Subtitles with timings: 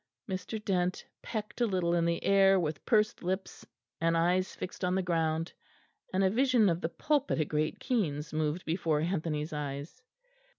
[0.27, 0.57] Mr.
[0.65, 3.67] Dent pecked a little in the air with pursed lips
[3.99, 5.53] and eyes fixed on the ground;
[6.11, 10.01] and a vision of the pulpit at Great Keynes moved before Anthony's eyes.